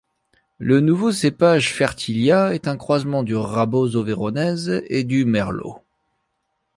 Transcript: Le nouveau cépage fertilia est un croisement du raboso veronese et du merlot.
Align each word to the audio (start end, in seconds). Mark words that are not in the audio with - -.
Le 0.57 0.79
nouveau 0.79 1.11
cépage 1.11 1.71
fertilia 1.75 2.55
est 2.55 2.67
un 2.67 2.75
croisement 2.75 3.21
du 3.21 3.35
raboso 3.35 4.03
veronese 4.03 4.71
et 4.89 5.03
du 5.03 5.25
merlot. 5.25 5.83